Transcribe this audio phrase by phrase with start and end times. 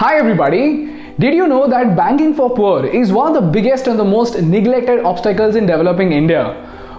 [0.00, 0.92] Hi everybody!
[1.18, 4.38] Did you know that banking for poor is one of the biggest and the most
[4.42, 6.42] neglected obstacles in developing India?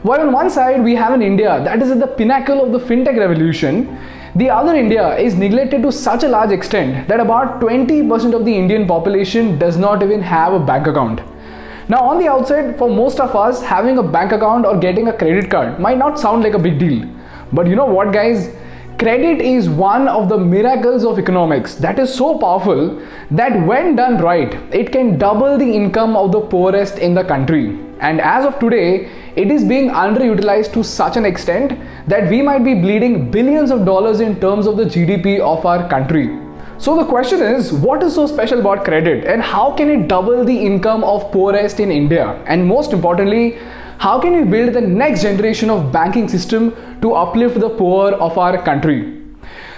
[0.01, 2.79] While on one side we have an India that is at the pinnacle of the
[2.79, 3.99] fintech revolution,
[4.35, 8.57] the other India is neglected to such a large extent that about 20% of the
[8.57, 11.21] Indian population does not even have a bank account.
[11.89, 15.13] Now, on the outside, for most of us, having a bank account or getting a
[15.13, 17.07] credit card might not sound like a big deal.
[17.53, 18.55] But you know what, guys?
[18.99, 22.99] Credit is one of the miracles of economics that is so powerful
[23.29, 27.77] that when done right, it can double the income of the poorest in the country.
[27.99, 32.63] And as of today, it is being underutilized to such an extent that we might
[32.63, 36.35] be bleeding billions of dollars in terms of the GDP of our country.
[36.79, 40.43] So the question is, what is so special about credit and how can it double
[40.43, 42.43] the income of poorest in India?
[42.47, 43.59] And most importantly,
[43.99, 48.37] how can we build the next generation of banking system to uplift the poor of
[48.37, 49.17] our country?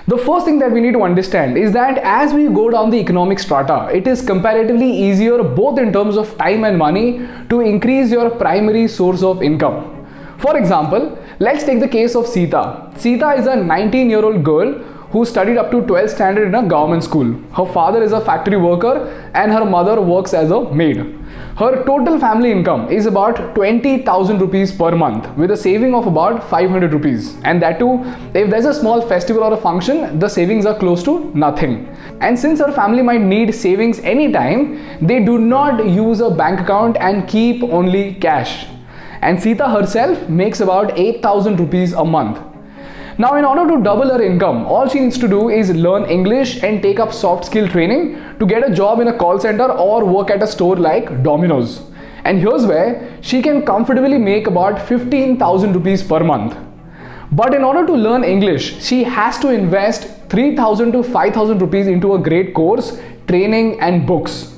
[0.08, 2.98] The first thing that we need to understand is that as we go down the
[2.98, 8.11] economic strata, it is comparatively easier both in terms of time and money to increase
[8.11, 10.08] your primary source of income.
[10.39, 12.92] For example, let's take the case of Sita.
[12.98, 16.67] Sita is a 19 year old girl who studied up to 12th standard in a
[16.67, 17.33] government school.
[17.52, 18.93] Her father is a factory worker
[19.33, 20.97] and her mother works as a maid.
[21.57, 26.47] Her total family income is about 20,000 rupees per month with a saving of about
[26.49, 27.37] 500 rupees.
[27.43, 28.02] And that too,
[28.33, 31.87] if there's a small festival or a function, the savings are close to nothing.
[32.21, 36.97] And since her family might need savings anytime, they do not use a bank account
[36.97, 38.67] and keep only cash.
[39.21, 42.39] And Sita herself makes about 8,000 rupees a month.
[43.20, 46.64] Now, in order to double her income, all she needs to do is learn English
[46.64, 50.06] and take up soft skill training to get a job in a call center or
[50.06, 51.81] work at a store like Domino's.
[52.23, 56.56] And here's where she can comfortably make about 15,000 rupees per month.
[57.34, 62.14] But in order to learn English, she has to invest 3000 to 5000 rupees into
[62.16, 64.56] a great course, training, and books.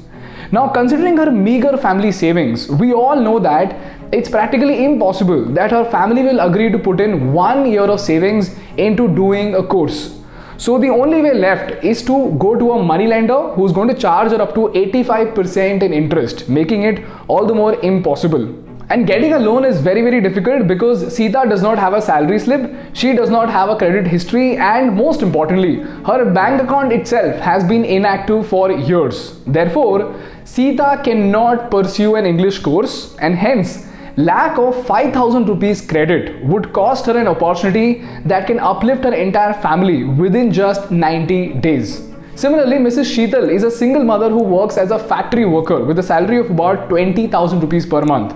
[0.52, 5.86] Now, considering her meager family savings, we all know that it's practically impossible that her
[5.90, 10.18] family will agree to put in one year of savings into doing a course.
[10.58, 13.96] So the only way left is to go to a money lender who's going to
[13.96, 18.54] charge her up to 85% in interest, making it all the more impossible.
[18.90, 22.38] And getting a loan is very very difficult because Sita does not have a salary
[22.38, 25.76] slip, she does not have a credit history, and most importantly,
[26.06, 29.40] her bank account itself has been inactive for years.
[29.48, 36.74] Therefore, Sita cannot pursue an English course and hence lack of 5000 rupees credit would
[36.74, 42.08] cost her an opportunity that can uplift her entire family within just 90 days.
[42.36, 43.12] Similarly, Mrs.
[43.14, 46.50] Sheetal is a single mother who works as a factory worker with a salary of
[46.50, 48.36] about 20,000 rupees per month.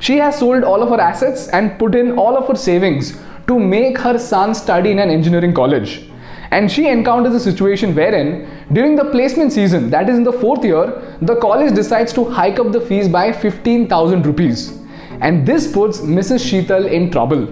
[0.00, 3.58] She has sold all of her assets and put in all of her savings to
[3.58, 6.08] make her son study in an engineering college.
[6.50, 10.64] And she encounters a situation wherein, during the placement season, that is in the fourth
[10.64, 14.83] year, the college decides to hike up the fees by 15,000 rupees.
[15.20, 16.44] And this puts Mrs.
[16.48, 17.48] Sheetal in trouble.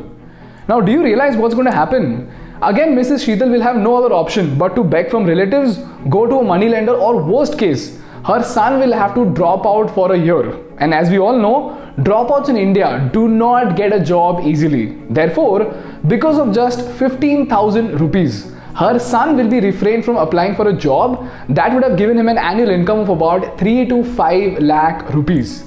[0.68, 2.30] Now, do you realize what's going to happen?
[2.62, 3.24] Again, Mrs.
[3.26, 5.78] Sheetal will have no other option but to beg from relatives,
[6.08, 9.92] go to a money lender, or worst case, her son will have to drop out
[9.92, 10.56] for a year.
[10.78, 14.96] And as we all know, dropouts in India do not get a job easily.
[15.10, 15.74] Therefore,
[16.06, 21.28] because of just 15,000 rupees, her son will be refrained from applying for a job
[21.48, 25.64] that would have given him an annual income of about 3 to 5 lakh rupees.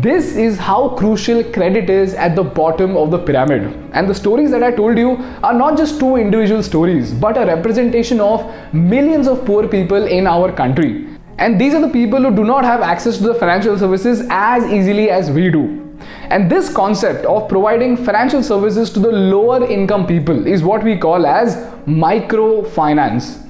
[0.00, 3.74] This is how crucial credit is at the bottom of the pyramid.
[3.92, 7.44] And the stories that I told you are not just two individual stories, but a
[7.44, 11.08] representation of millions of poor people in our country.
[11.36, 14.64] And these are the people who do not have access to the financial services as
[14.72, 15.94] easily as we do.
[16.30, 20.96] And this concept of providing financial services to the lower income people is what we
[20.96, 23.46] call as microfinance.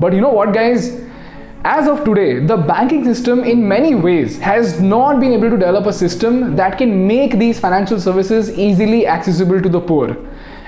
[0.00, 1.04] But you know what, guys?
[1.66, 5.86] As of today, the banking system in many ways has not been able to develop
[5.86, 10.14] a system that can make these financial services easily accessible to the poor.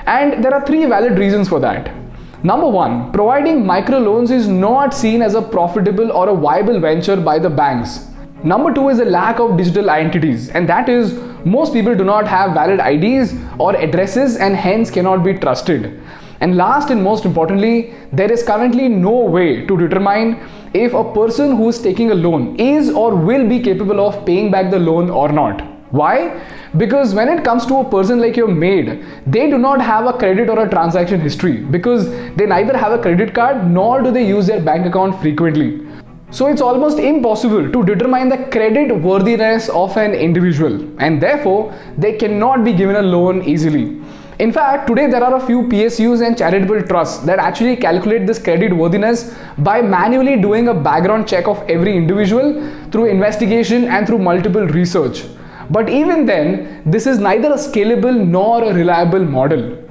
[0.07, 1.95] And there are three valid reasons for that.
[2.43, 7.39] Number one, providing microloans is not seen as a profitable or a viable venture by
[7.39, 8.09] the banks.
[8.43, 11.13] Number two is a lack of digital identities, and that is
[11.45, 16.01] most people do not have valid IDs or addresses and hence cannot be trusted.
[16.41, 20.39] And last and most importantly, there is currently no way to determine
[20.75, 24.51] if a person who is taking a loan is or will be capable of paying
[24.51, 25.63] back the loan or not.
[25.91, 26.43] Why?
[26.77, 30.13] Because when it comes to a person like your maid, they do not have a
[30.13, 34.27] credit or a transaction history because they neither have a credit card nor do they
[34.27, 35.87] use their bank account frequently.
[36.31, 42.15] So it's almost impossible to determine the credit worthiness of an individual and therefore they
[42.15, 44.03] cannot be given a loan easily.
[44.39, 48.39] In fact, today there are a few PSUs and charitable trusts that actually calculate this
[48.39, 54.19] credit worthiness by manually doing a background check of every individual through investigation and through
[54.19, 55.25] multiple research.
[55.71, 59.83] But even then, this is neither a scalable nor a reliable model.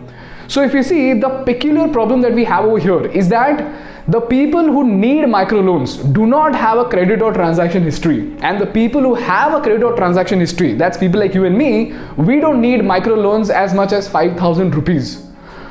[0.48, 4.22] So if you see, the peculiar problem that we have over here is that the
[4.22, 8.36] people who need microloans do not have a credit or transaction history.
[8.42, 11.58] And the people who have a credit or transaction history that's people like you and
[11.58, 15.26] me we don't need microloans as much as 5000 rupees.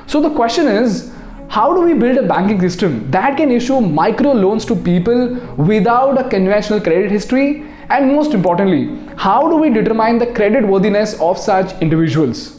[0.08, 1.12] So the question is
[1.48, 6.28] how do we build a banking system that can issue microloans to people without a
[6.28, 7.64] conventional credit history?
[7.88, 12.53] And most importantly how do we determine the credit worthiness of such individuals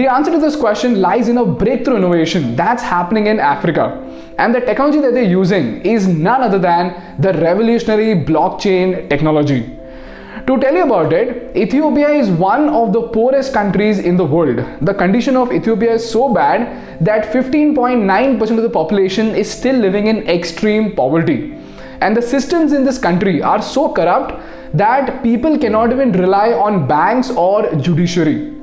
[0.00, 3.84] the answer to this question lies in a breakthrough innovation that's happening in Africa.
[4.38, 9.60] And the technology that they're using is none other than the revolutionary blockchain technology.
[10.46, 14.64] To tell you about it, Ethiopia is one of the poorest countries in the world.
[14.80, 20.06] The condition of Ethiopia is so bad that 15.9% of the population is still living
[20.06, 21.58] in extreme poverty.
[22.00, 24.40] And the systems in this country are so corrupt
[24.72, 28.59] that people cannot even rely on banks or judiciary.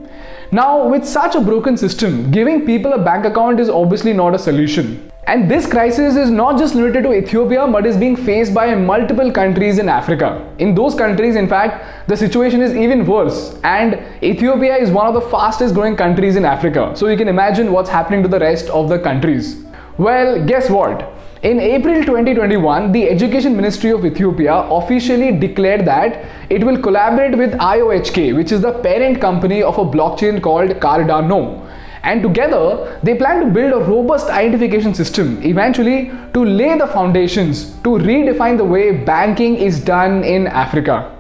[0.52, 4.40] Now, with such a broken system, giving people a bank account is obviously not a
[4.40, 5.12] solution.
[5.26, 9.30] And this crisis is not just limited to Ethiopia but is being faced by multiple
[9.30, 10.50] countries in Africa.
[10.60, 13.60] In those countries, in fact, the situation is even worse.
[13.66, 16.94] And Ethiopia is one of the fastest growing countries in Africa.
[16.96, 19.66] So you can imagine what's happening to the rest of the countries.
[19.98, 21.14] Well, guess what?
[21.44, 27.51] In April 2021, the Education Ministry of Ethiopia officially declared that it will collaborate with
[27.54, 31.63] IOHK, which is the parent company of a blockchain called Cardano.
[32.01, 37.72] And together, they plan to build a robust identification system eventually to lay the foundations
[37.84, 41.16] to redefine the way banking is done in Africa.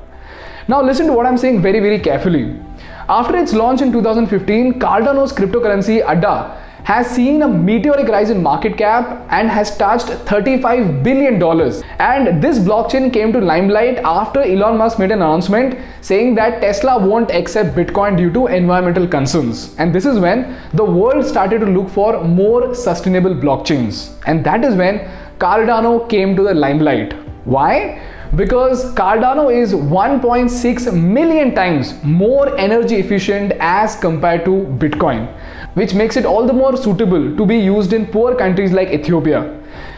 [0.67, 2.59] Now, listen to what I'm saying very, very carefully.
[3.07, 8.77] After its launch in 2015, Cardano's cryptocurrency ADA has seen a meteoric rise in market
[8.77, 11.81] cap and has touched 35 billion dollars.
[11.99, 16.97] And this blockchain came to limelight after Elon Musk made an announcement saying that Tesla
[17.05, 19.75] won't accept Bitcoin due to environmental concerns.
[19.77, 24.13] And this is when the world started to look for more sustainable blockchains.
[24.25, 24.99] And that is when
[25.39, 27.11] Cardano came to the limelight.
[27.43, 28.01] Why?
[28.35, 34.51] Because Cardano is 1.6 million times more energy efficient as compared to
[34.81, 35.27] Bitcoin,
[35.79, 39.41] which makes it all the more suitable to be used in poor countries like Ethiopia.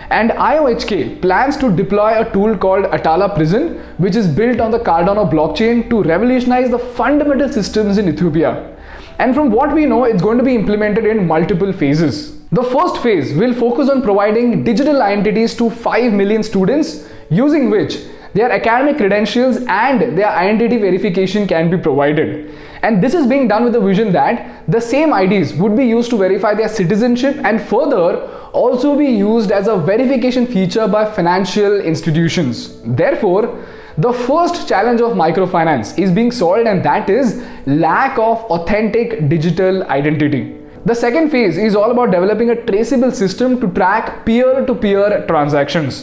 [0.10, 4.80] And IOHK plans to deploy a tool called Atala PRISM, which is built on the
[4.80, 8.76] Cardano blockchain to revolutionize the fundamental systems in Ethiopia.
[9.20, 12.40] And from what we know, it's going to be implemented in multiple phases.
[12.52, 18.00] The first phase will focus on providing digital identities to 5 million students, using which
[18.34, 22.52] their academic credentials and their identity verification can be provided.
[22.82, 26.10] And this is being done with the vision that the same IDs would be used
[26.12, 31.80] to verify their citizenship and further also be used as a verification feature by financial
[31.82, 32.82] institutions.
[32.84, 33.64] Therefore,
[33.98, 39.84] the first challenge of microfinance is being solved and that is lack of authentic digital
[39.84, 40.56] identity.
[40.86, 45.98] The second phase is all about developing a traceable system to track peer-to-peer -peer transactions.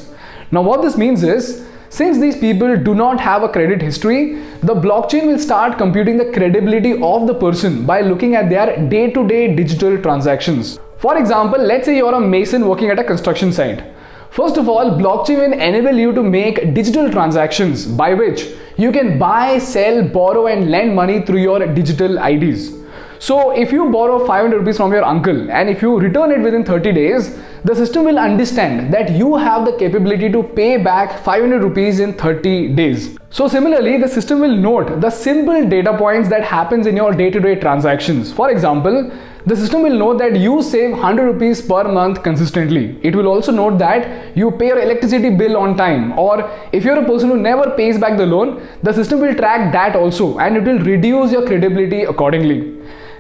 [0.50, 4.74] Now what this means is since these people do not have a credit history, the
[4.74, 10.00] blockchain will start computing the credibility of the person by looking at their day-to-day digital
[10.00, 10.78] transactions.
[10.98, 13.84] For example, let's say you're a mason working at a construction site.
[14.30, 19.18] First of all, blockchain will enable you to make digital transactions by which you can
[19.18, 22.72] buy, sell, borrow and lend money through your digital IDs.
[23.18, 26.64] So if you borrow 500 rupees from your uncle and if you return it within
[26.64, 31.62] 30 days, the system will understand that you have the capability to pay back 500
[31.62, 33.16] rupees in 30 days.
[33.30, 37.54] So similarly, the system will note the simple data points that happens in your day-to-day
[37.56, 38.32] -day transactions.
[38.32, 39.10] For example,
[39.50, 42.98] the system will note that you save 100 rupees per month consistently.
[43.08, 46.34] It will also note that you pay your electricity bill on time or
[46.72, 49.94] if you're a person who never pays back the loan, the system will track that
[49.94, 52.58] also and it will reduce your credibility accordingly.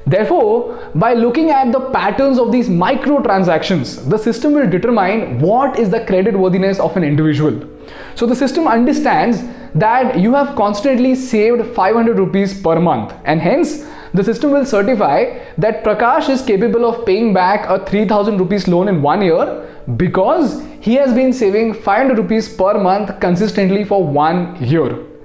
[0.06, 5.80] Therefore, by looking at the patterns of these micro transactions, the system will determine what
[5.80, 7.60] is the credit worthiness of an individual.
[8.14, 9.42] So the system understands
[9.74, 13.84] that you have constantly saved 500 rupees per month and hence
[14.14, 18.88] the system will certify that Prakash is capable of paying back a 3000 rupees loan
[18.88, 24.56] in one year because he has been saving 500 rupees per month consistently for one
[24.64, 25.15] year.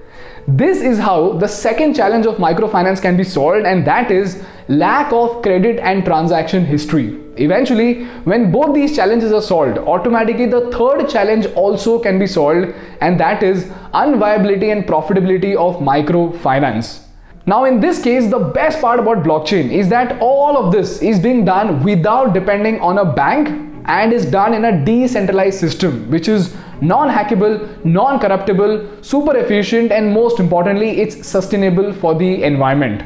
[0.47, 5.13] This is how the second challenge of microfinance can be solved and that is lack
[5.13, 7.19] of credit and transaction history.
[7.37, 12.73] Eventually, when both these challenges are solved, automatically the third challenge also can be solved
[13.01, 17.03] and that is unviability and profitability of microfinance.
[17.45, 21.19] Now, in this case, the best part about blockchain is that all of this is
[21.19, 26.27] being done without depending on a bank and is done in a decentralized system, which
[26.27, 33.03] is non hackable, non corruptible, super efficient, and most importantly, it's sustainable for the environment.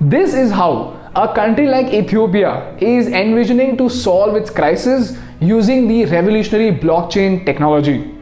[0.00, 6.04] This is how a country like Ethiopia is envisioning to solve its crisis using the
[6.06, 8.12] revolutionary blockchain technology.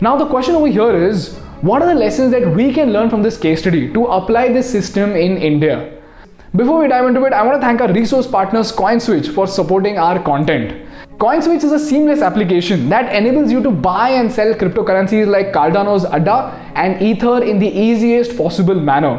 [0.00, 3.22] Now, the question over here is what are the lessons that we can learn from
[3.22, 5.92] this case study to apply this system in India?
[6.54, 9.98] Before we dive into it, I want to thank our resource partners CoinSwitch for supporting
[9.98, 10.85] our content.
[11.18, 16.04] CoinSwitch is a seamless application that enables you to buy and sell cryptocurrencies like Cardano's
[16.04, 19.14] ADA and Ether in the easiest possible manner.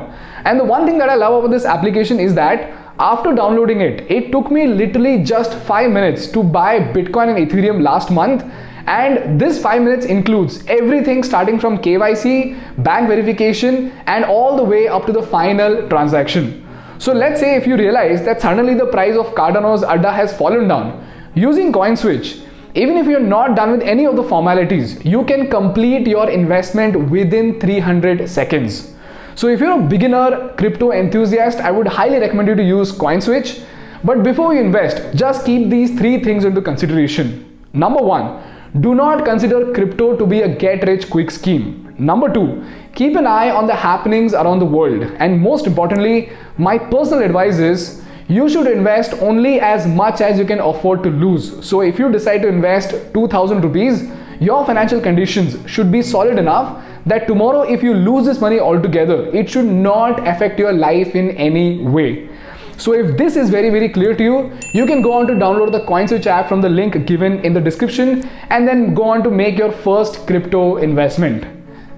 [0.45, 4.11] And the one thing that I love about this application is that after downloading it,
[4.11, 8.43] it took me literally just 5 minutes to buy Bitcoin and Ethereum last month
[8.85, 14.87] and this 5 minutes includes everything starting from KYC, bank verification and all the way
[14.87, 16.63] up to the final transaction.
[16.99, 20.67] So let's say if you realize that suddenly the price of Cardano's ADA has fallen
[20.67, 21.03] down,
[21.37, 26.07] using CoinSwitch, even if you're not done with any of the formalities, you can complete
[26.07, 28.93] your investment within 300 seconds.
[29.35, 33.63] So if you're a beginner crypto enthusiast, I would highly recommend you to use CoinSwitch.
[34.03, 37.59] But before you invest, just keep these three things into consideration.
[37.73, 38.41] Number one,
[38.81, 41.95] do not consider crypto to be a get rich quick scheme.
[41.99, 42.63] Number two,
[42.95, 45.03] keep an eye on the happenings around the world.
[45.19, 50.45] And most importantly, my personal advice is you should invest only as much as you
[50.45, 51.65] can afford to lose.
[51.65, 54.09] So if you decide to invest 2000 rupees,
[54.41, 59.27] your financial conditions should be solid enough that tomorrow if you lose this money altogether,
[59.33, 62.29] it should not affect your life in any way.
[62.77, 65.71] So if this is very very clear to you, you can go on to download
[65.71, 69.31] the CoinSwitch app from the link given in the description and then go on to
[69.31, 71.45] make your first crypto investment.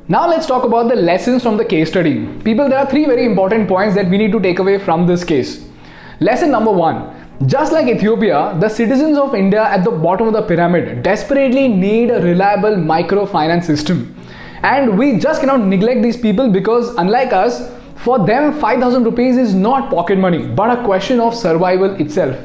[0.07, 2.27] Now let's talk about the lessons from the case study.
[2.43, 5.23] People, there are three very important points that we need to take away from this
[5.23, 5.68] case.
[6.21, 7.15] Lesson number one.
[7.45, 12.11] Just like Ethiopia, the citizens of India at the bottom of the pyramid desperately need
[12.11, 14.13] a reliable microfinance system.
[14.61, 19.53] And we just cannot neglect these people because unlike us, for them, 5000 rupees is
[19.53, 22.37] not pocket money, but a question of survival itself.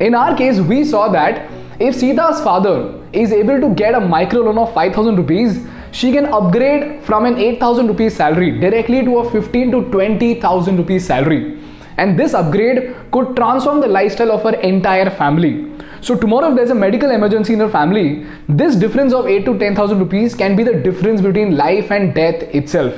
[0.00, 1.48] In our case, we saw that
[1.78, 6.26] if Sita's father is able to get a micro loan of 5000 rupees, she can
[6.26, 11.61] upgrade from an 8000 rupees salary directly to a 15 to 20000 rupees salary.
[11.96, 15.70] And this upgrade could transform the lifestyle of her entire family.
[16.00, 19.58] So tomorrow if there's a medical emergency in her family, this difference of 8 to
[19.58, 22.94] 10,000 rupees can be the difference between life and death itself.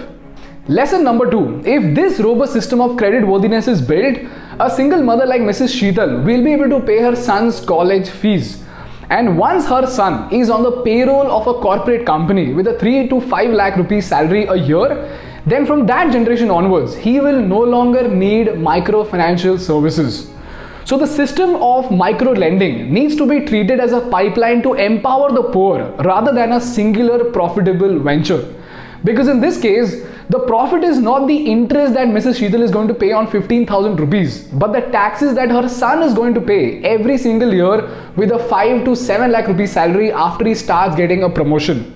[0.67, 4.17] Lesson number two if this robust system of credit worthiness is built,
[4.59, 5.75] a single mother like Mrs.
[5.79, 8.65] Sheetal will be able to pay her son's college fees.
[9.11, 13.09] And once her son is on the payroll of a corporate company with a 3
[13.09, 14.89] to 5 lakh rupees salary a year,
[15.47, 20.31] then from that generation onwards, he will no longer need micro financial services.
[20.87, 25.33] So the system of micro lending needs to be treated as a pipeline to empower
[25.33, 28.55] the poor rather than a singular profitable venture.
[29.03, 32.39] Because in this case, the profit is not the interest that Mrs.
[32.39, 36.15] Sheetal is going to pay on 15,000 rupees, but the taxes that her son is
[36.15, 40.47] going to pay every single year with a 5 to 7 lakh rupees salary after
[40.47, 41.95] he starts getting a promotion.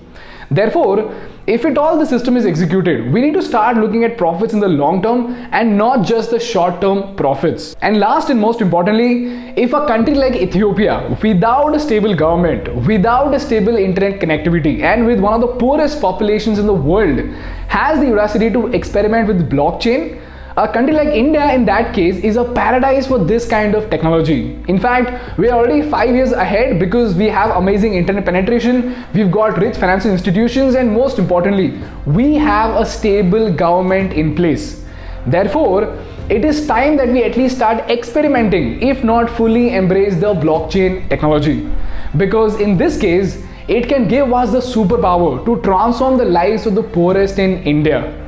[0.51, 1.13] Therefore,
[1.45, 4.59] if at all the system is executed, we need to start looking at profits in
[4.59, 7.75] the long term and not just the short term profits.
[7.81, 13.33] And last and most importantly, if a country like Ethiopia, without a stable government, without
[13.33, 17.19] a stable internet connectivity, and with one of the poorest populations in the world,
[17.67, 20.19] has the audacity to experiment with blockchain,
[20.59, 24.61] a country like India, in that case, is a paradise for this kind of technology.
[24.67, 29.31] In fact, we are already five years ahead because we have amazing internet penetration, we've
[29.31, 34.83] got rich financial institutions, and most importantly, we have a stable government in place.
[35.25, 35.97] Therefore,
[36.29, 41.09] it is time that we at least start experimenting, if not fully embrace the blockchain
[41.09, 41.69] technology.
[42.17, 46.75] Because in this case, it can give us the superpower to transform the lives of
[46.75, 48.18] the poorest in India.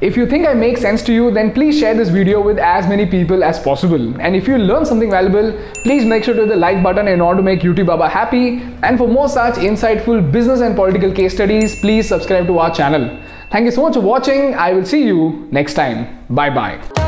[0.00, 2.88] If you think I make sense to you, then please share this video with as
[2.88, 4.20] many people as possible.
[4.20, 7.20] And if you learn something valuable, please make sure to hit the like button in
[7.20, 8.60] order to make YouTube Baba happy.
[8.82, 13.20] And for more such insightful business and political case studies, please subscribe to our channel.
[13.50, 14.54] Thank you so much for watching.
[14.54, 16.24] I will see you next time.
[16.28, 17.03] Bye bye.